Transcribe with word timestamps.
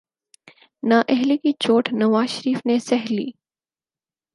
نااہلی 0.83 1.37
کی 1.37 1.51
چوٹ 1.59 1.89
نواز 1.93 2.29
شریف 2.29 2.59
نے 2.65 2.79
سہہ 2.79 3.11
لی۔ 3.13 3.29